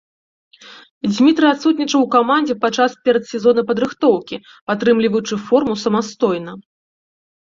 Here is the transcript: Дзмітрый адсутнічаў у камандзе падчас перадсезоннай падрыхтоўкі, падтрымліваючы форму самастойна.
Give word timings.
Дзмітрый 1.15 1.49
адсутнічаў 1.55 1.99
у 2.05 2.07
камандзе 2.15 2.55
падчас 2.63 2.91
перадсезоннай 3.09 3.65
падрыхтоўкі, 3.71 4.35
падтрымліваючы 4.71 5.35
форму 5.51 5.73
самастойна. 5.83 6.51